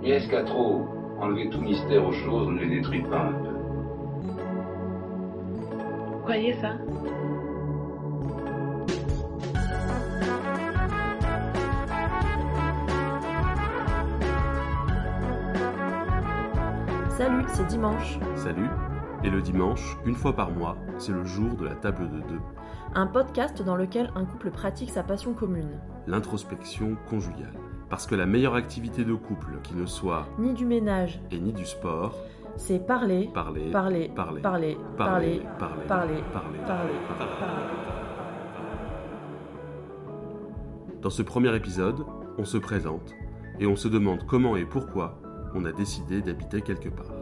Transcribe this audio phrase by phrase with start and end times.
[0.00, 0.86] Mais est-ce qu'à trop
[1.20, 3.48] enlever tout mystère aux choses, on ne les détruit pas un peu?
[6.12, 6.74] Vous croyez ça?
[17.16, 18.18] Salut, c'est dimanche.
[18.36, 18.68] Salut.
[19.24, 22.40] Et le dimanche, une fois par mois, c'est le jour de la table de deux,
[22.94, 25.80] Un podcast dans lequel un couple pratique sa passion commune.
[26.06, 27.52] l'introspection conjugale.
[27.90, 31.52] Parce que la meilleure activité de couple qui ne soit Ni du ménage, et ni
[31.52, 32.14] du sport,
[32.56, 35.42] c'est parler, parler, parler, parler, parler, parler,
[35.88, 36.92] parler, parler, parler.
[41.00, 42.04] Dans ce premier épisode,
[42.36, 43.14] on se présente
[43.60, 45.20] et on se demande comment et pourquoi
[45.54, 47.12] on a décidé d'habiter quelque part.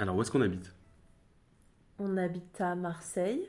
[0.00, 0.74] Alors où est-ce qu'on habite?
[1.98, 3.48] On habite à Marseille,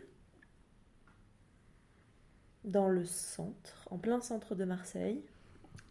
[2.70, 5.22] dans le centre, en plein centre de Marseille,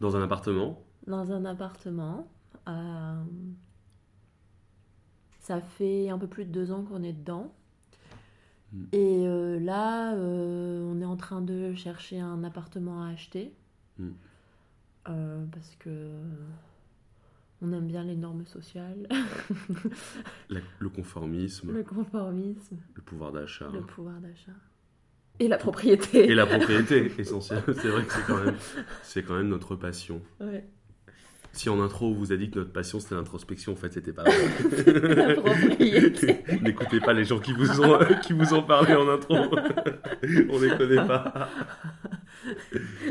[0.00, 0.82] Dans un appartement?
[1.06, 2.28] Dans un appartement.
[2.68, 3.22] euh,
[5.40, 7.52] Ça fait un peu plus de deux ans qu'on est dedans.
[8.72, 8.84] Mm.
[8.92, 13.54] Et euh, là, euh, on est en train de chercher un appartement à acheter.
[13.98, 14.10] Mm.
[15.08, 16.10] Euh, parce que
[17.62, 19.08] on aime bien les normes sociales,
[20.50, 24.52] La- le conformisme, le conformisme, le pouvoir d'achat le pouvoir d'achat
[25.40, 26.30] et la propriété.
[26.30, 27.62] et la propriété essentielle.
[27.80, 28.56] C'est vrai que c'est quand même,
[29.02, 30.20] c'est quand même notre passion.
[30.40, 30.64] Ouais,
[31.52, 34.12] Si en intro on vous a dit que notre passion c'était l'introspection, en fait c'était
[34.12, 34.92] pas vrai.
[35.26, 36.44] la propriété.
[36.62, 39.36] N'écoutez pas les gens qui vous ont qui vous ont parlé en intro.
[39.36, 41.48] on les connaît pas.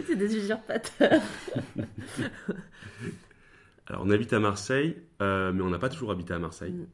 [0.06, 1.22] C'est des usurpateurs.
[3.88, 6.74] Alors on habite à Marseille, euh, mais on n'a pas toujours habité à Marseille.
[6.74, 6.88] Mm.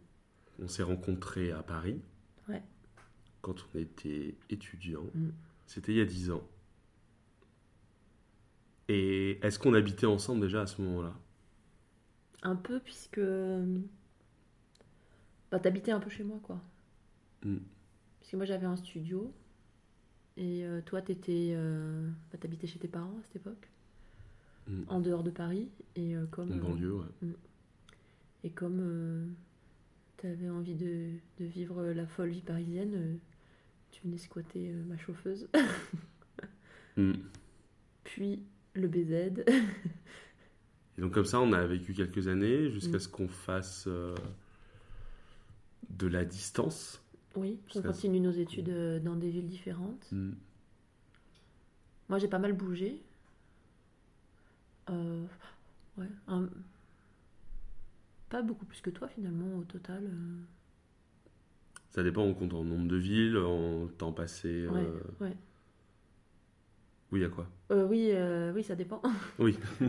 [0.64, 2.00] On s'est rencontrés à Paris.
[3.44, 5.04] Quand on était étudiant.
[5.14, 5.30] Mm.
[5.68, 6.42] C'était il y a 10 ans.
[8.90, 11.14] Et est-ce qu'on habitait ensemble déjà à ce moment-là?
[12.42, 13.22] Un peu puisque
[15.52, 16.60] bah t'habitais un peu chez moi quoi.
[17.44, 17.58] Mm.
[18.20, 19.32] Puisque moi j'avais un studio
[20.36, 23.70] et euh, toi t'étais euh, bah, t'habitais chez tes parents à cette époque
[24.66, 24.84] Mm.
[24.88, 25.68] en dehors de Paris
[25.98, 27.28] et euh, comme En euh, banlieue, ouais.
[28.46, 29.26] et comme euh,
[30.16, 33.16] t'avais envie de, de vivre la folle vie parisienne euh,
[33.94, 35.48] tu venais squatter euh, ma chauffeuse
[36.98, 37.14] Mm.
[38.04, 38.44] puis
[38.76, 39.44] le BZ
[40.98, 43.00] Et donc comme ça, on a vécu quelques années jusqu'à Mm.
[43.00, 44.14] ce qu'on fasse euh,
[45.90, 47.02] de la distance.
[47.36, 50.34] oui on continue nos études euh, dans des villes différentes Mm.
[52.10, 53.02] Moi, j'ai pas mal bougé.
[54.90, 55.26] Euh,
[55.98, 56.50] ouais, un-
[58.30, 60.12] pas beaucoup plus que toi finalement au total.
[61.94, 64.68] Ça dépend, on compte en nombre de villes, en temps passé.
[64.68, 65.36] Ouais, euh, ouais.
[67.12, 67.48] Oui, à quoi?
[67.72, 69.02] Euh, oui, euh, oui, ça dépend.
[69.38, 69.56] Oui.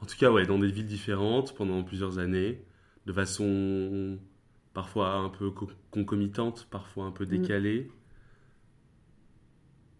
[0.00, 2.62] en tout cas, ouais, dans des villes différentes pendant plusieurs années,
[3.06, 4.18] de façon
[4.74, 7.28] parfois un peu co- concomitante, parfois un peu Mm.
[7.28, 7.90] décalée,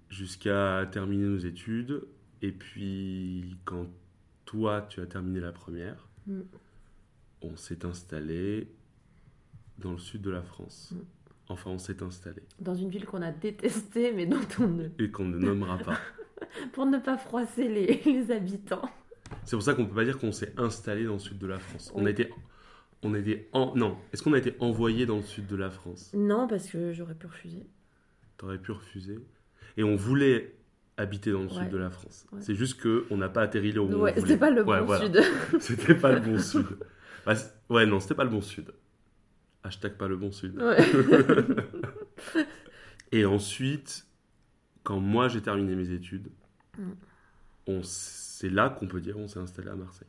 [0.09, 2.03] jusqu'à terminer nos études.
[2.43, 3.87] Et puis, quand
[4.45, 6.43] toi, tu as terminé la première, Mm.
[7.43, 8.69] on s'est installé
[9.79, 10.93] dans le sud de la France.
[10.93, 10.99] Mm.
[11.49, 12.43] Enfin, on s'est installé.
[12.61, 14.89] Dans une ville qu'on a détestée, mais dont on ne.
[14.99, 15.99] Et qu'on ne nommera pas.
[16.73, 18.89] pour ne pas froisser les, les habitants.
[19.45, 21.59] C'est pour ça qu'on peut pas dire qu'on s'est installé dans le sud de la
[21.59, 21.91] France.
[21.95, 22.31] On a été,
[23.03, 23.97] on a été en, non.
[24.13, 26.13] Est-ce qu'on a été envoyé dans le sud de la France?
[26.15, 27.67] Non, parce que j'aurais pu refuser.
[28.37, 29.19] T'aurais pu refuser.
[29.77, 30.58] Et on voulait
[30.99, 31.55] habiter dans le Ouais.
[31.65, 32.27] sud de la France.
[32.33, 32.41] Ouais.
[32.43, 34.81] C'est juste que on n'a pas atterri là où on ouais, c'était pas le Ouais,
[34.81, 35.05] bon voilà.
[35.07, 35.21] sud.
[35.61, 36.67] C'était pas le bon sud.
[37.25, 37.35] Bah,
[37.71, 38.73] ouais, non, c'était pas le bon sud.
[39.65, 40.61] Hashtag pas le bon sud.
[40.61, 40.77] Ouais.
[43.13, 44.07] Et ensuite,
[44.83, 46.29] quand moi j'ai terminé mes études,
[46.79, 46.91] Mm.
[47.67, 50.07] on c'est là qu'on peut dire on s'est installé à Marseille.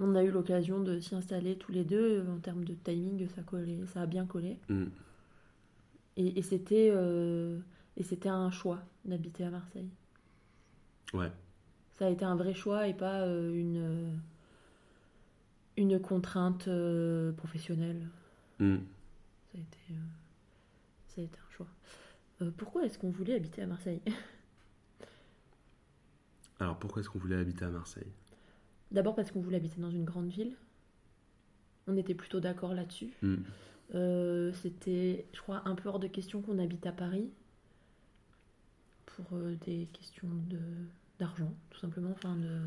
[0.00, 2.24] On a eu l'occasion de s'y installer tous les deux.
[2.28, 4.58] En termes de timing, ça, collait, ça a bien collé.
[4.68, 4.84] Mm.
[6.18, 7.58] Et, et c'était euh,
[7.98, 9.90] et c'était un choix d'habiter à Marseille.
[11.12, 11.30] Ouais.
[11.98, 14.20] Ça a été un vrai choix et pas euh, une
[15.76, 18.08] une contrainte euh, professionnelle.
[18.60, 18.76] Mm.
[19.52, 19.94] Ça a été euh,
[21.08, 21.66] ça a été un choix.
[22.40, 24.00] Euh, pourquoi est-ce qu'on voulait habiter à Marseille?
[26.60, 28.12] Alors pourquoi est-ce qu'on voulait habiter à Marseille?
[28.92, 30.56] D'abord parce qu'on voulait habiter dans une grande ville.
[31.88, 33.12] On était plutôt d'accord là-dessus.
[33.22, 33.36] Mm.
[33.94, 37.30] Euh, C'était, je crois, un peu hors de question qu'on habite à Paris
[39.18, 40.58] pour euh, des questions de
[41.18, 42.10] d'argent, tout simplement.
[42.12, 42.60] Enfin, de,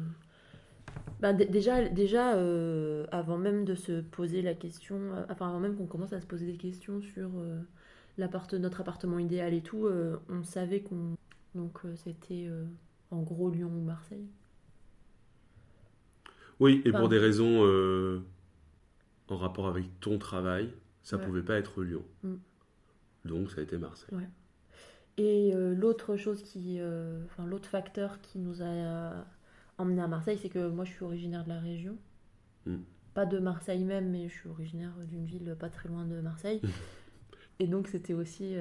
[1.21, 5.77] Bah, déjà, déjà euh, avant même de se poser la question, euh, enfin avant même
[5.77, 7.61] qu'on commence à se poser des questions sur euh,
[8.17, 9.87] l'appart- notre appartement idéal et tout,
[10.29, 11.15] on savait qu'on.
[11.55, 12.49] Donc c'était
[13.11, 14.25] en gros Lyon ou Marseille.
[16.59, 18.21] Oui, et Enfin- pour des raisons
[19.29, 20.73] en rapport avec ton travail,
[21.03, 21.25] ça Ouais.
[21.25, 22.03] pouvait pas être Lyon.
[22.23, 22.33] Mm.
[23.25, 24.09] Donc ça a été Marseille.
[25.17, 26.77] Et euh, l'autre chose qui.
[26.79, 29.21] euh, Enfin, l'autre facteur qui nous a euh,
[29.77, 31.97] emmené à Marseille, c'est que moi je suis originaire de la région.
[32.65, 32.77] Mm.
[33.13, 36.61] Pas de Marseille même, mais je suis originaire d'une ville pas très loin de Marseille.
[37.59, 38.55] Et donc c'était aussi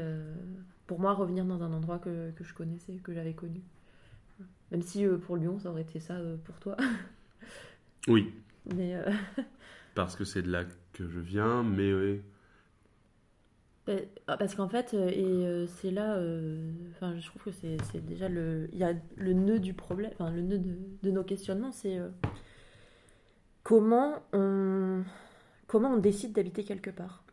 [0.86, 3.62] pour moi revenir dans un endroit que, que je connaissais, que j'avais connu.
[4.70, 6.76] Même si pour Lyon ça aurait été ça pour toi.
[8.08, 8.30] Oui,
[8.76, 8.94] Mais
[9.94, 12.20] parce que c'est de là que je viens, mais
[14.26, 18.28] Parce qu'en fait, euh, et euh, c'est là, euh, enfin, je trouve que c'est déjà
[18.28, 21.72] le, il y a le nœud du problème, enfin, le nœud de, de nos questionnements,
[21.72, 21.98] c'est
[23.62, 25.02] comment on,
[25.66, 27.24] comment on décide d'habiter quelque part?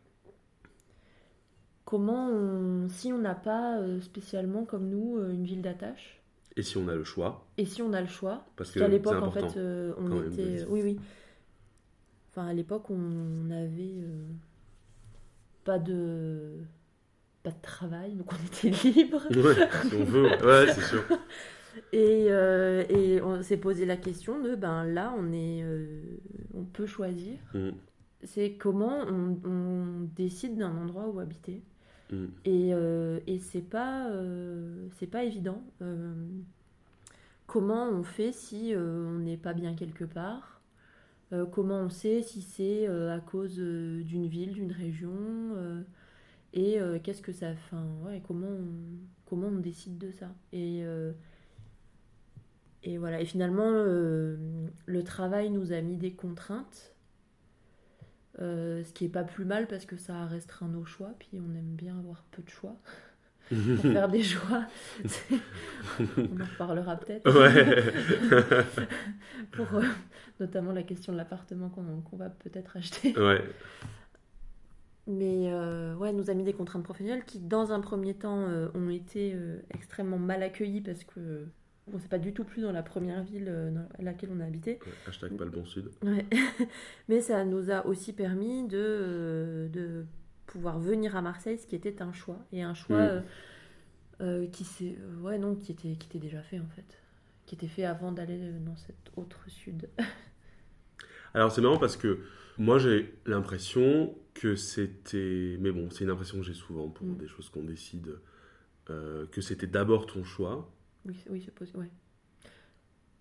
[1.84, 6.20] Comment on, si on n'a pas spécialement comme nous une ville d'attache,
[6.56, 9.22] Et si on a le choix, et si on a le choix, parce qu'à l'époque
[9.22, 9.58] en fait,
[9.98, 11.00] on était, oui oui,
[12.30, 14.26] enfin à l'époque on avait euh,
[15.64, 16.60] pas de
[17.42, 19.22] pas de travail, donc on était libre.
[19.34, 21.04] Ouais, si on veut, ouais, c'est sûr.
[21.92, 26.02] Et, euh, et on s'est posé la question de ben là on est euh,
[26.54, 27.38] on peut choisir.
[27.54, 27.72] Mm,
[28.24, 31.62] C'est comment on, on décide d'un endroit où habiter.
[32.10, 32.28] mm.
[32.44, 35.62] Et, euh, et c'est pas euh, c'est pas évident.
[37.48, 40.57] Comment on fait si on n'est pas bien quelque part?
[41.32, 45.14] Euh, Comment on sait si c'est euh, à cause euh, d'une ville, d'une région
[46.54, 48.48] Et qu'est-ce que ça fait comment,
[49.30, 50.82] on, décide de ça Et
[52.84, 53.20] et voilà.
[53.20, 56.94] Et finalement, le travail nous a mis des contraintes.
[58.38, 61.74] Ce qui est pas plus mal parce que ça restreint nos choix, puis on aime
[61.74, 62.76] bien avoir peu de choix
[63.80, 64.22] pour faire des.
[64.22, 65.34] C'est-
[66.18, 67.30] on en reparlera peut-être.
[67.30, 67.92] Ouais.
[69.52, 69.82] pour euh,
[70.40, 73.18] notamment la question de l'appartement qu'on va peut-être acheter.
[73.18, 73.42] ouais.
[75.06, 78.68] Mais euh, ouais, nous a mis des contraintes professionnelles qui, dans un premier temps, euh,
[78.74, 81.46] ont été euh, extrêmement mal accueillies parce que
[81.90, 84.72] on s'est pas du tout plus dans la première ville dans laquelle on a habité.
[84.84, 85.90] Ouais, Hashtag pas le bon sud.
[86.02, 86.26] Ouais.
[87.08, 90.04] Mais ça nous a aussi permis de, de
[90.48, 92.38] pouvoir venir à Marseille, ce qui était un choix.
[92.52, 93.24] Et un choix Mm.
[94.20, 94.66] euh, qui,
[94.98, 96.98] euh, ouais, non, qui, était, qui était déjà fait en fait.
[97.46, 99.88] Qui était fait avant d'aller dans cet autre sud.
[101.34, 102.20] Alors c'est marrant parce que
[102.58, 107.16] moi j'ai l'impression que c'était, mais bon c'est une impression que j'ai souvent pour Mm.
[107.18, 108.18] des choses qu'on décide,
[108.90, 110.70] euh, que c'était d'abord ton choix
[111.04, 111.78] Oui, c'est- oui c'est possible.
[111.80, 111.90] Ouais.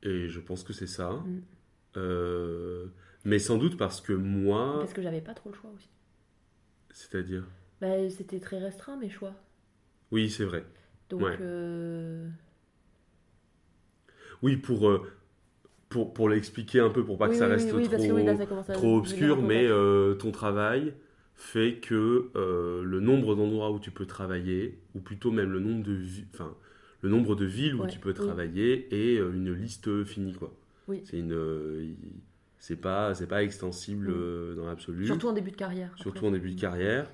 [0.03, 1.11] et je pense que c'est ça.
[1.11, 1.41] Mm.
[1.97, 2.87] Euh,
[3.25, 5.89] mais sans doute parce que moi, Parce que j'avais pas trop le choix aussi.
[6.97, 7.43] C'est-à-dire,
[7.81, 9.33] Bah, C'était très restreint mes choix.
[10.11, 10.65] oui c'est vrai.
[11.09, 11.37] Donc, Ouais.
[11.39, 12.27] euh,
[14.41, 15.01] Oui pour euh,
[15.89, 18.35] pour, pour l'expliquer un peu pour pas oui, que ça reste oui, oui, trop là,
[18.37, 20.93] ça trop obscur, mais euh, ton travail
[21.35, 25.83] fait que euh, le nombre d'endroits où tu peux travailler, ou plutôt même le nombre
[25.83, 26.03] de,
[26.33, 26.55] enfin,
[27.01, 30.33] le nombre de villes où Ouais, tu peux travailler est une liste finie.
[30.33, 30.53] Quoi.
[30.87, 31.01] Oui.
[31.05, 31.95] C'est une,
[32.59, 34.13] c'est pas, c'est pas extensible Mm.
[34.15, 35.91] euh, dans l'absolu, Surtout en début de carrière.
[35.95, 36.27] surtout après.
[36.27, 37.09] en début de carrière.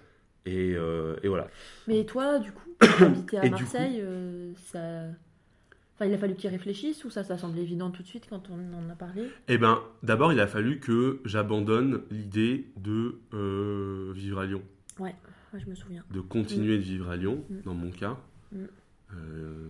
[0.45, 1.47] Et, euh, et voilà.
[1.87, 2.69] Mais toi, du coup,
[2.99, 5.05] habiter à Marseille, euh, ça.
[5.95, 8.49] Enfin, il a fallu qu'il réfléchisse ou ça, ça semblait évident tout de suite quand
[8.49, 9.29] on en a parlé?
[9.47, 14.63] Eh ben, d'abord, il a fallu que j'abandonne l'idée de euh, vivre à Lyon.
[14.99, 15.15] Ouais,
[15.53, 16.03] je me souviens.
[16.11, 17.61] de continuer de vivre à Lyon, Mm.
[17.63, 18.17] dans mon cas.
[18.51, 18.57] Mm.
[19.15, 19.67] Euh,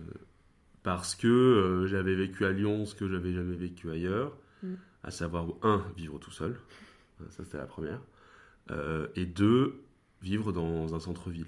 [0.82, 4.36] parce que euh, j'avais vécu à Lyon ce que j'avais jamais vécu ailleurs.
[5.04, 6.58] À savoir, un, vivre tout seul,
[7.30, 8.00] ça c'était la première,
[8.70, 9.84] Euh, et deux,
[10.22, 11.46] vivre dans un centre-ville.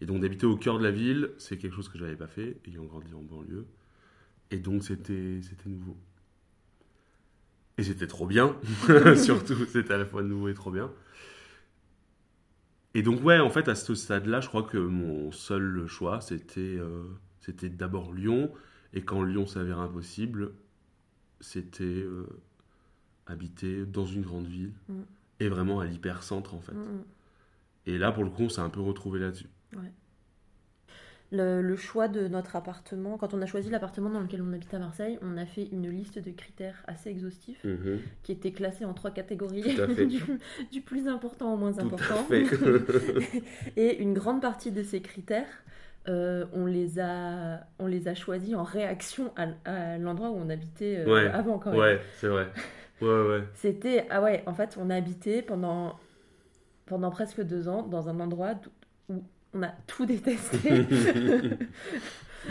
[0.00, 2.28] Et donc d'habiter au cœur de la ville, c'est quelque chose que je n'avais pas
[2.28, 3.66] fait, ayant grandi en banlieue.
[4.52, 5.96] Et donc c'était nouveau.
[7.78, 8.56] Et c'était trop bien,
[9.16, 10.92] surtout, c'était à la fois nouveau et trop bien.
[12.94, 16.76] Et donc, ouais, en fait, à ce stade-là, je crois que mon seul choix, c'était
[16.78, 17.04] euh,
[17.62, 18.50] d'abord Lyon.
[18.92, 20.52] Et quand Lyon s'avère impossible,
[21.40, 22.26] c'était euh,
[23.30, 24.72] habiter dans une grande ville.
[24.88, 25.00] Mm.
[25.40, 26.72] Et vraiment à l'hypercentre, en fait.
[26.72, 27.04] Mm, mm.
[27.86, 29.46] Et là, pour le coup, on s'est un peu retrouvé là-dessus.
[31.32, 34.74] Le, le choix de notre appartement, quand on a choisi l'appartement dans lequel on habite
[34.74, 38.00] à Marseille, on a fait une liste de critères assez exhaustifs Mhm.
[38.24, 39.62] qui étaient classés en trois catégories,
[40.08, 40.20] du,
[40.72, 42.14] du plus important au moins Tout important.
[42.18, 42.46] à fait.
[43.76, 45.46] Et une grande partie de ces critères
[46.08, 50.48] euh, on, les a, on les a choisis en réaction à, à l'endroit où on
[50.50, 51.28] habitait euh, Ouais.
[51.28, 51.78] avant quand même.
[51.78, 52.48] Ouais, c'est vrai.
[53.00, 53.44] Ouais, ouais.
[53.54, 55.98] C'était, ah ouais, en fait, on a habité pendant,
[56.86, 58.54] pendant presque deux ans dans un endroit
[59.08, 59.22] où
[59.54, 60.82] on a tout détesté.
[60.82, 61.58] Mm.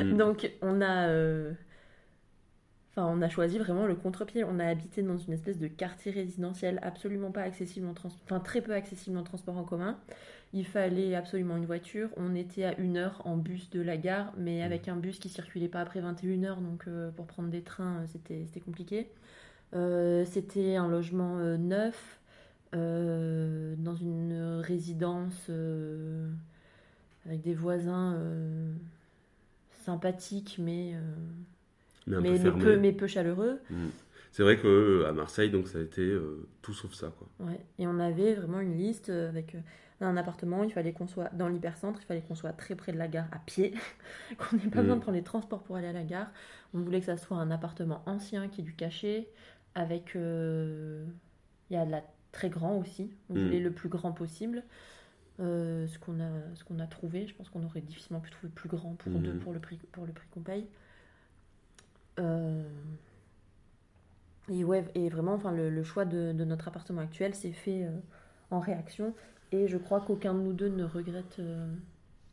[0.17, 1.53] Donc, on a, euh,
[2.91, 4.43] enfin, on a choisi vraiment le contre-pied.
[4.43, 8.39] On a habité dans une espèce de quartier résidentiel absolument pas accessible en transport, enfin,
[8.39, 9.99] très peu accessible en transport en commun.
[10.53, 12.09] Il fallait absolument une voiture.
[12.17, 15.29] On était à une heure en bus de la gare, mais avec un bus qui
[15.29, 19.11] circulait pas après 21h, donc euh, pour prendre des trains, euh, c'était c'était compliqué.
[19.73, 22.19] Euh, c'était un logement euh, neuf
[22.75, 25.49] euh, dans une résidence
[27.25, 28.17] avec des voisins
[29.85, 30.93] sympathiques mais,
[32.07, 33.59] Mais un mais, peu mais peu, mais peu chaleureux.
[33.69, 33.89] Mm.
[34.31, 37.27] C'est vrai que à Marseille, donc ça a été euh, tout sauf ça, quoi.
[37.39, 37.59] Ouais.
[37.79, 39.59] Et on avait vraiment une liste avec euh,
[40.01, 42.97] un appartement, il fallait qu'on soit dans l'hypercentre, il fallait qu'on soit très près de
[42.97, 43.73] la gare à pied,
[44.37, 44.81] qu'on n'ait pas Mm.
[44.81, 46.31] besoin de prendre les transports pour aller à la gare.
[46.73, 49.29] On voulait que ça soit un appartement ancien qui est du cachet,
[49.75, 50.15] avec...
[50.15, 51.05] euh,
[51.69, 53.39] Il y a de la très grand aussi, on Mm.
[53.45, 54.63] voulait le plus grand possible.
[55.39, 58.51] Euh, ce qu'on a, ce qu'on a trouvé, je pense qu'on aurait difficilement pu trouver
[58.53, 59.21] plus grand pour Mhm.
[59.21, 60.67] deux pour le prix, pour le prix qu'on paye.
[62.19, 62.63] Euh,
[64.49, 67.83] Et ouais, et vraiment, enfin, le, le choix de, de notre appartement actuel s'est fait
[67.85, 67.91] euh,
[68.51, 69.13] en réaction.
[69.51, 71.39] Et je crois qu'aucun de nous deux ne regrette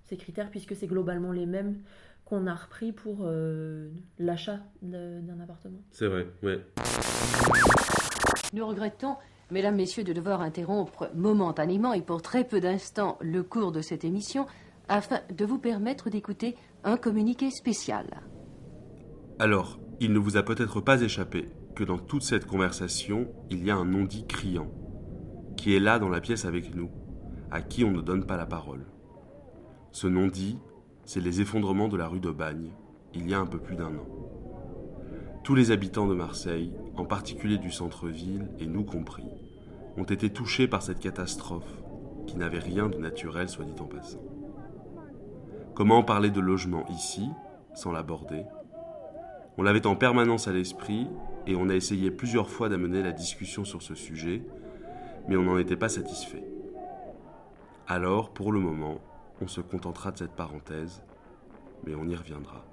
[0.05, 1.79] ces critères, puisque c'est globalement les mêmes
[2.27, 5.79] qu'on a repris pour euh, l'achat d'un appartement.
[5.93, 6.61] C'est vrai, ouais.
[8.53, 9.17] Nous regrettons,
[9.51, 14.05] mesdames, messieurs, de devoir interrompre momentanément et pour très peu d'instants le cours de cette
[14.05, 14.47] émission
[14.89, 18.07] afin de vous permettre d'écouter un communiqué spécial.
[19.39, 23.71] Alors, il ne vous a peut-être pas échappé que dans toute cette conversation, il y
[23.71, 24.71] a un non-dit criant,
[25.57, 26.91] qui est là dans la pièce avec nous,
[27.53, 28.87] à qui on ne donne pas la parole.
[29.93, 30.59] Ce non-dit,
[31.07, 32.71] c'est les effondrements de la rue de Bagne,
[33.15, 34.07] il y a un peu plus d'un an.
[35.45, 39.29] Tous les habitants de Marseille, en particulier du centre-ville, et nous compris,
[39.97, 41.83] ont été touchés par cette catastrophe,
[42.27, 44.23] qui n'avait rien de naturel, soit dit en passant.
[45.77, 47.29] Comment parler de logement ici,
[47.73, 48.43] sans l'aborder?
[49.59, 51.07] On l'avait en permanence à l'esprit
[51.47, 54.43] et on a essayé plusieurs fois d'amener la discussion sur ce sujet,
[55.29, 56.45] mais on n'en était pas satisfait.
[57.87, 58.99] Alors, pour le moment,
[59.41, 61.03] on se contentera de cette parenthèse,
[61.85, 62.65] mais on y reviendra.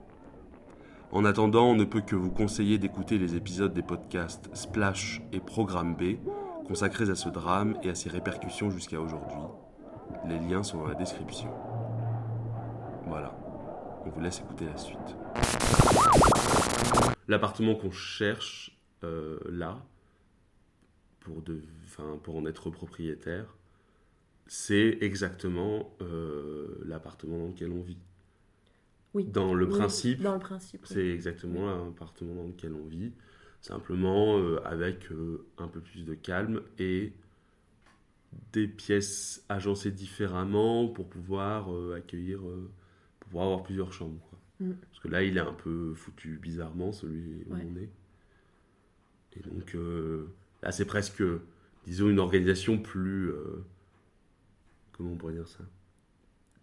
[1.12, 5.40] En attendant, on ne peut que vous conseiller d'écouter les épisodes des podcasts Splash et
[5.40, 6.18] Programme B
[6.66, 9.44] consacrés à ce drame et à ses répercussions jusqu'à aujourd'hui.
[10.26, 11.50] Les liens sont dans la description.
[13.06, 13.36] Voilà,
[14.06, 15.18] on vous laisse écouter la suite.
[17.28, 19.78] L'appartement qu'on cherche euh, là,
[21.20, 23.56] pour, en être propriétaire,
[24.48, 27.98] c'est exactement euh, l'appartement dans lequel on vit.
[29.14, 29.26] Oui.
[29.26, 30.82] Dans le Oui, principe, Dans le principe.
[30.82, 30.88] oui.
[30.92, 33.12] c'est exactement l'appartement dans lequel on vit,
[33.62, 37.14] simplement euh, avec euh, un peu plus de calme et
[38.52, 44.20] des pièces agencées différemment pour pouvoir accueillir, pour pouvoir avoir plusieurs chambres.
[44.30, 44.40] quoi.
[44.60, 44.74] Mm.
[44.90, 47.62] Parce que là, il est un peu foutu bizarrement, celui où Ouais.
[47.72, 47.90] on est.
[49.38, 49.76] Et donc,
[50.64, 51.24] là, c'est presque,
[51.86, 53.32] disons, une organisation plus.
[54.98, 55.64] Comment on pourrait dire ça?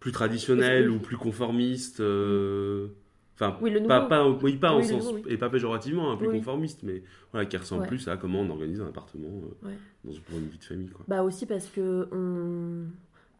[0.01, 0.97] Plus traditionnelle Oui.
[0.97, 2.01] ou plus conformiste.
[2.01, 2.89] euh,
[3.35, 5.03] Enfin, Oui, le pas, pas, oui, pas en Oui, sens.
[5.07, 5.23] nouveau, oui.
[5.33, 7.89] Et pas péjorativement, hein, plus conformiste, mais voilà, qui ressemble Ouais.
[7.89, 9.75] plus à comment on organise un appartement euh, Ouais.
[10.05, 10.89] dans une, pour une vie de famille.
[10.91, 11.07] Quoi.
[11.09, 12.85] Bah aussi parce que on,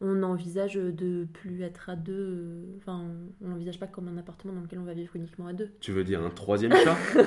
[0.01, 2.15] on envisage de plus être à deux.
[2.15, 3.05] euh, Enfin,
[3.43, 5.69] on n'envisage pas comme un appartement dans lequel on va vivre uniquement à deux.
[5.81, 6.97] Tu veux dire un troisième chat?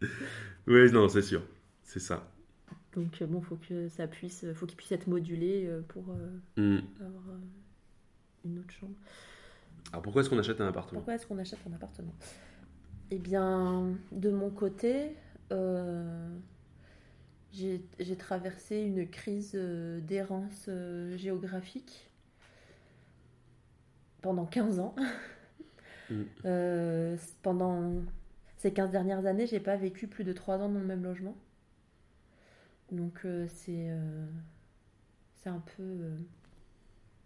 [0.66, 1.42] Oui, non, c'est sûr.
[1.82, 2.28] C'est ça.
[2.94, 6.38] Donc euh, bon, faut que ça puisse, faut qu'il puisse être modulé euh, pour euh,
[6.56, 6.80] Hmm.
[7.00, 7.38] avoir
[8.44, 8.94] une autre chambre.
[9.92, 11.00] Alors pourquoi est-ce qu'on achète un appartement?
[11.00, 12.12] Pourquoi est-ce qu'on achète un appartement?
[13.10, 15.16] Eh bien, de mon côté,
[15.52, 16.34] euh,
[17.52, 20.68] j'ai traversé une crise d'errance
[21.16, 22.10] géographique
[24.22, 24.94] pendant 15 ans.
[26.10, 26.22] Mm.
[26.44, 27.92] Euh, pendant
[28.58, 31.36] ces 15 dernières années, j'ai pas vécu plus de 3 ans dans le même logement.
[32.92, 34.26] Donc euh, c'est euh,
[35.42, 36.16] c'est un peu euh,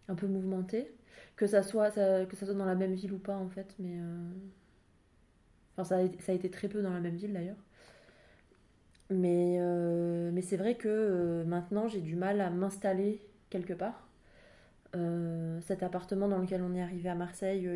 [0.09, 0.91] un peu mouvementé.
[1.37, 3.99] Que ça soit dans la même ville ou pas en fait mais
[5.73, 7.57] enfin ça a, été- très peu dans la même ville d'ailleurs.
[9.11, 9.59] Mais
[10.33, 14.09] mais c'est vrai que maintenant j'ai du mal à m'installer quelque part.
[15.63, 17.69] Cet appartement dans lequel on est arrivé à Marseille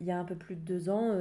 [0.00, 1.12] il y a un peu plus de deux ans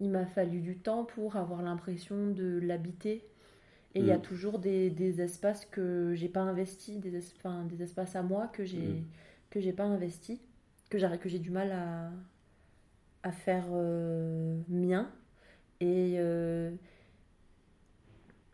[0.00, 3.24] il m'a fallu du temps pour avoir l'impression de l'habiter
[3.94, 4.20] et il y a Mm.
[4.20, 8.48] toujours des, des espaces que j'ai pas investis des, es- enfin, des espaces à moi
[8.48, 9.14] que j'ai Mm.
[9.50, 10.40] que j'ai pas investi,
[10.90, 12.10] que j'ai que j'ai du mal à,
[13.22, 15.10] à faire euh, mien
[15.80, 16.70] et euh,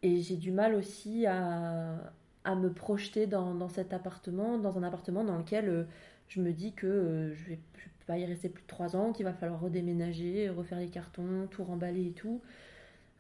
[0.03, 2.13] et j'ai du mal aussi à,
[2.45, 5.85] à me projeter dans, dans, cet appartement, dans un appartement dans lequel euh,
[6.29, 9.13] je me dis que je vais, je vais pas y rester plus de trois ans,
[9.13, 12.41] qu'il va falloir redéménager, refaire les cartons, tout remballer et tout.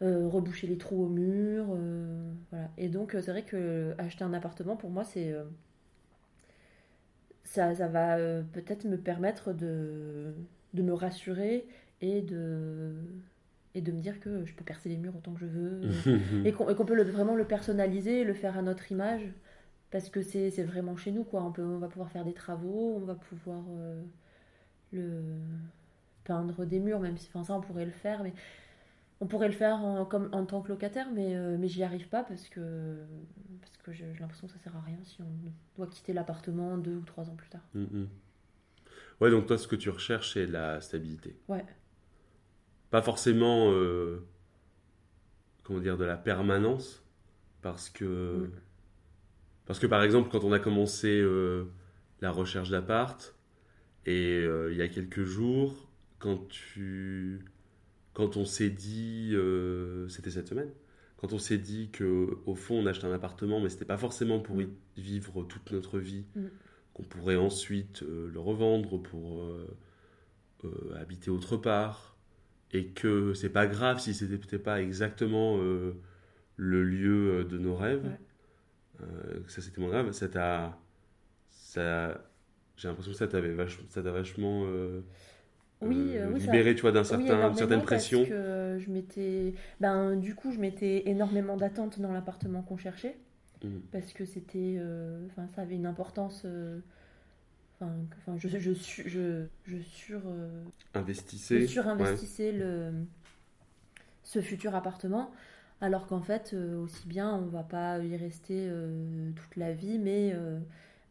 [0.02, 1.66] Euh, reboucher les trous au mur.
[1.70, 2.70] Euh, voilà.
[2.78, 5.32] Et donc, c'est vrai que acheter un appartement, pour moi, c'est.
[5.32, 5.44] Euh,
[7.44, 8.16] ça, ça, va
[8.52, 10.32] peut-être me permettre de,
[10.72, 11.66] de me rassurer
[12.00, 12.94] et de,
[13.74, 15.80] et de me dire que je peux percer les murs autant que je veux.
[16.46, 19.22] et qu'on peut le, vraiment le personnaliser, le faire à notre image.
[19.90, 21.42] Parce que c'est vraiment chez nous, quoi.
[21.42, 23.64] On, peut, on va pouvoir faire des travaux, on va pouvoir
[24.92, 25.20] le
[26.24, 28.32] peindre des murs, même si enfin, ça on pourrait le faire, mais
[29.20, 32.08] on pourrait le faire en, comme, en tant que locataire, mais, euh, mais j'y arrive
[32.08, 32.96] pas parce que,
[33.60, 36.96] parce que j'ai l'impression que ça sert à rien si on doit quitter l'appartement deux
[36.96, 37.60] ou trois ans plus tard.
[37.74, 38.08] Mm, mm.
[39.20, 41.36] Ouais, donc toi, ce que tu recherches, c'est la stabilité.
[41.48, 41.64] Ouais.
[42.90, 44.26] Pas forcément, euh,
[45.62, 47.04] comment dire, de la permanence,
[47.60, 48.50] parce que, mm.
[49.66, 51.66] parce que par exemple, quand on a commencé euh,
[52.22, 53.36] la recherche d'appart,
[54.06, 57.44] et il y a quelques jours, quand tu
[58.12, 60.70] quand on s'est dit, euh, c'était cette semaine,
[61.16, 64.40] quand on s'est dit que au fond on achetait un appartement, mais c'était pas forcément
[64.40, 66.46] pour y vivre toute notre vie, Mm.
[66.94, 69.66] qu'on pourrait ensuite euh, le revendre pour euh,
[70.64, 72.16] euh, habiter autre part,
[72.72, 75.58] et que c'est pas grave si c'était peut-être pas exactement
[76.56, 79.40] le lieu de nos rêves, Ouais.
[79.44, 80.78] que ça c'était moins grave, ça t'a,
[81.50, 82.24] ça,
[82.76, 84.66] j'ai l'impression que ça t'avait vach- ça t'a vachement
[85.82, 88.18] Oui, euh, euh, oui, ça- tu vois, d'un Oui, certain, énormément, certaine pression.
[88.20, 93.16] Parce que je m'étais, ben, du coup, je m'étais énormément d'attentes dans l'appartement qu'on cherchait.
[93.64, 93.68] Mm.
[93.92, 94.76] Parce que c'était.
[94.78, 96.42] euh, Enfin, ça avait une importance.
[96.44, 96.78] euh,
[97.80, 100.20] Enfin, je, je, su- je, je sur.
[100.94, 101.62] Investissez.
[101.62, 102.92] je surinvestissais le,
[104.24, 105.30] ce futur appartement.
[105.80, 108.70] Alors qu'en fait, aussi bien, on va pas y rester
[109.34, 110.34] toute la vie, mais,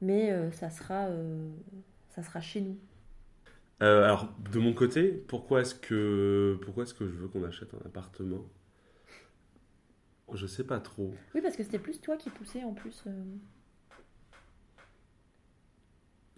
[0.01, 1.07] mais ça, sera,
[2.09, 2.77] ça sera chez nous.
[3.81, 7.73] Euh, alors, de mon côté, pourquoi est-ce que, pourquoi est-ce que je veux qu'on achète
[7.73, 8.45] un appartement?
[10.33, 11.13] Je sais pas trop.
[11.35, 13.03] Oui, parce que c'était plus toi qui poussais en plus.
[13.07, 13.23] euh.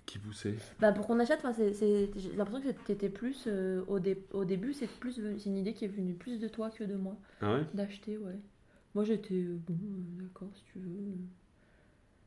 [0.06, 0.56] Qui poussait?
[0.80, 4.26] Bah, pour qu'on achète, enfin, c'est- c'est- j'ai l'impression que t'étais plus euh, au, dé-
[4.34, 6.96] au début, c'est plus c'est une idée qui est venue plus de toi que de
[6.96, 7.66] moi Ah ouais?
[7.74, 8.40] D'acheter, ouais.
[8.96, 11.16] Moi j'étais euh, bon, euh, d'accord si tu veux.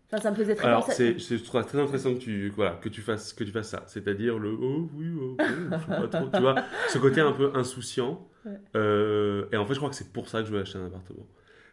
[0.06, 2.72] Enfin, ça me faisait très Alors, c'est, je trouve ça très intéressant que tu, voilà,
[2.72, 3.84] que tu, fasses, que tu fasses ça.
[3.86, 6.28] C'est-à-dire le oh oui, oh, ok, je sais pas trop.
[6.32, 6.54] Tu vois,
[6.88, 8.28] ce côté un peu insouciant.
[8.44, 8.52] Ouais.
[8.76, 10.86] Euh, et en fait, je crois que c'est pour ça que je veux acheter un
[10.86, 11.26] appartement.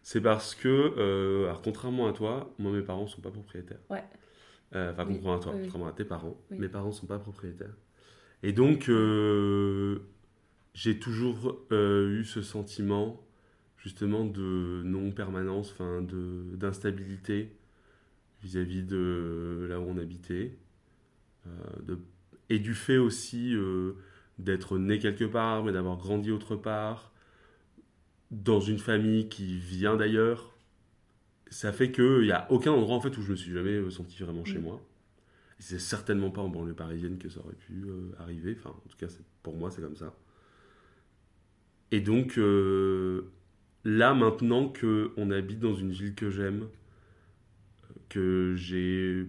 [0.03, 3.81] C'est parce que, euh, alors, contrairement à toi, moi, mes parents sont pas propriétaires.
[3.89, 4.03] Ouais.
[4.73, 5.65] Euh, Enfin, Oui, contrairement à toi, oui, oui.
[5.65, 6.57] contrairement à tes parents, Oui.
[6.57, 7.75] mes parents sont pas propriétaires.
[8.41, 8.89] Et donc,
[10.73, 13.21] j'ai toujours eu ce sentiment,
[13.77, 17.51] justement, de non-permanence, enfin, d'instabilité
[18.43, 20.57] vis-à-vis de là où on habitait.
[21.47, 21.49] Euh,
[21.83, 21.99] de-
[22.49, 23.93] et du fait aussi euh,
[24.39, 27.11] d'être né quelque part, mais d'avoir grandi autre part,
[28.31, 30.55] dans une famille qui vient d'ailleurs.
[31.49, 33.89] Ça fait qu'il n'y a aucun endroit en fait où je me suis jamais euh,
[33.89, 34.63] senti vraiment chez Mm.
[34.63, 34.81] moi.
[35.59, 38.55] Et c'est certainement pas en banlieue parisienne que ça aurait pu euh, arriver.
[38.57, 40.13] Enfin, en tout cas, c'est- pour moi, c'est comme ça.
[41.91, 43.23] Et donc, euh,
[43.83, 46.67] là, maintenant qu'on habite dans une ville que j'aime,
[48.11, 49.27] que j'ai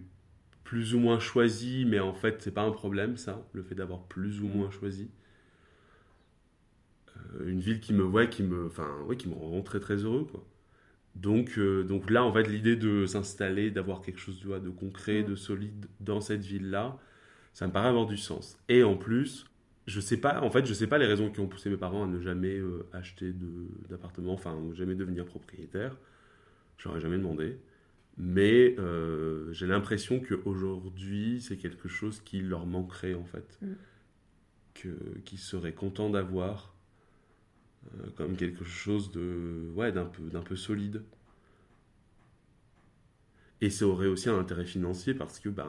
[0.65, 4.05] plus ou moins choisi, mais en fait, c'est pas un problème, ça, le fait d'avoir
[4.05, 5.11] plus ou moins choisi.
[7.35, 9.97] Euh, une ville qui me, ouais, qui me, enfin, ouais, qui me rend très très
[9.97, 10.45] heureux, quoi.
[11.17, 15.23] Donc, euh, donc là, en fait, l'idée de s'installer, d'avoir quelque chose vois, de concret,
[15.25, 16.99] de solide dans cette ville-là,
[17.55, 18.59] ça me paraît avoir du sens.
[18.69, 19.47] Et en plus,
[19.87, 22.05] je sais pas, en fait, je sais pas les raisons qui ont poussé mes parents
[22.05, 25.97] à ne jamais euh, acheter de- d'appartement, enfin, jamais devenir propriétaire.
[26.79, 27.59] Je leur ai jamais demandé.
[28.19, 33.59] Mais euh, j'ai l'impression qu'aujourd'hui, c'est quelque chose qui leur manquerait, en fait.
[33.63, 33.73] Mm.
[34.75, 36.75] Que, qu'ils seraient contents d'avoir
[37.87, 41.03] euh, comme quelque chose de, ouais, d'un peu, d'un peu solide.
[43.61, 45.69] Et ça aurait aussi un intérêt financier parce que, ben,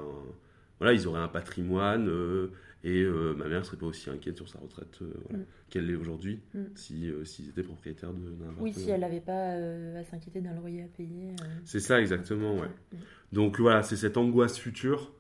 [0.84, 2.48] voilà, ils auraient un patrimoine euh,
[2.84, 5.48] et euh, ma mère serait pas aussi inquiète sur sa retraite euh, voilà, Mm.
[5.70, 6.60] qu'elle l'est aujourd'hui Mm.
[6.76, 8.62] si, s'ils étaient propriétaires d'un appartement.
[8.64, 11.34] Oui, si elle n'avait pas à s'inquiéter d'un loyer à payer.
[11.66, 12.68] C'est ça exactement, ouais.
[12.92, 12.98] Mm.
[13.32, 15.12] Donc voilà, c'est cette angoisse future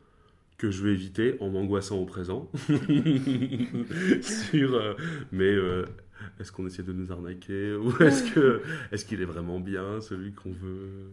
[0.57, 2.49] que je veux éviter en m'angoissant au présent.
[4.21, 4.93] Sur, euh,
[5.31, 5.85] mais euh,
[6.39, 10.31] est-ce qu'on essaie de nous arnaquer ou est-ce que est-ce qu'il est vraiment bien celui
[10.31, 11.11] qu'on veut?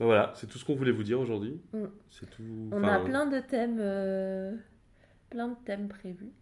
[0.00, 1.60] Bah voilà, c'est tout ce qu'on voulait vous dire aujourd'hui.
[1.74, 1.84] Mm.
[2.08, 2.42] C'est tout.
[2.72, 4.56] On a plein de thèmes, euh,
[5.28, 6.32] plein de thèmes prévus.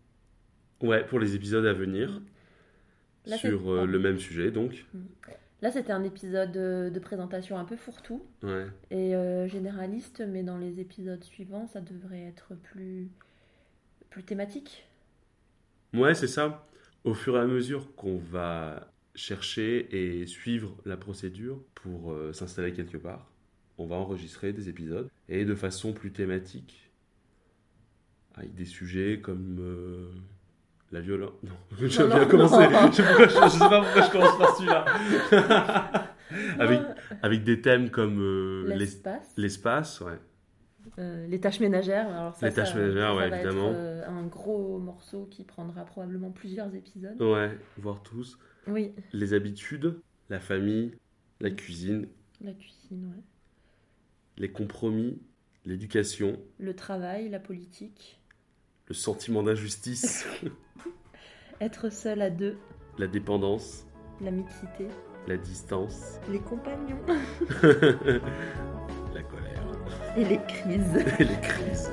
[0.80, 2.08] Ouais, pour les épisodes à venir.
[2.08, 3.30] Mm.
[3.30, 4.86] Là, sur euh, le même sujet, donc.
[5.60, 8.66] Là, c'était un épisode de, de présentation un peu fourre-tout Ouais.
[8.92, 13.08] et euh, généraliste, mais dans les épisodes suivants, ça devrait être plus,
[14.08, 14.86] plus thématique.
[15.94, 16.64] Ouais, c'est ça.
[17.02, 22.72] Au fur et à mesure qu'on va chercher et suivre la procédure pour euh, s'installer
[22.72, 23.28] quelque part,
[23.78, 26.90] on va enregistrer des épisodes et de façon plus thématique,
[28.34, 30.10] avec des sujets comme euh,
[30.92, 31.32] la violence.
[31.42, 32.68] Non, je Non, viens non, commencer.
[32.68, 32.86] non.
[32.92, 34.84] Je, sais pourquoi- je- je sais pas pourquoi je commence par celui-là.
[36.58, 36.80] avec,
[37.22, 40.18] avec des thèmes comme euh, l'es- l'espace, l'espace, ouais.
[40.98, 42.08] euh, les tâches ménagères.
[42.08, 43.72] Alors ça, Les tâches ça- ménagères, ça ouais, va être, évidemment.
[43.74, 47.20] euh, un gros morceau qui prendra probablement plusieurs épisodes.
[47.20, 48.38] Ouais, voir tous.
[48.66, 50.92] Oui, Les habitudes, la famille,
[51.40, 52.06] la cuisine,
[52.42, 53.22] la cuisine, ouais.
[54.38, 55.20] Les compromis,
[55.64, 58.20] l'éducation, le travail, la politique,
[58.86, 60.26] le sentiment d'injustice,
[61.60, 62.56] être seul à deux,
[62.98, 63.84] la dépendance,
[64.20, 64.86] la mixité,
[65.26, 67.00] la distance, les compagnons.
[69.14, 69.62] La colère.
[70.16, 70.96] Et les crises.
[71.18, 71.90] et les crises.